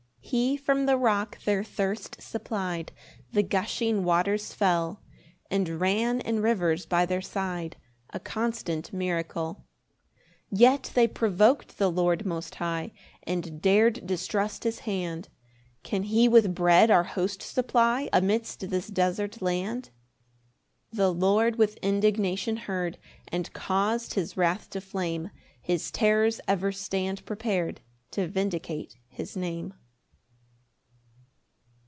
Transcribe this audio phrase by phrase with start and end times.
[0.31, 2.93] 6 He from the rock their thirst supply'd;
[3.33, 5.01] The gushing waters fell,
[5.49, 7.75] And ran in rivers by their side,
[8.11, 9.65] A constant miracle.
[10.51, 12.93] 7 Yet they provok'd the Lord most high,
[13.23, 15.27] And dar'd distrust his hand;
[15.83, 19.89] "Can he with bread our host supply "Amidst this desert land?"
[20.93, 22.97] 8 The Lord with indignation heard,
[23.27, 25.31] And caus'd his wrath to flame
[25.61, 27.81] His terrors ever stand prepar'd
[28.11, 29.73] To vindicate his Name.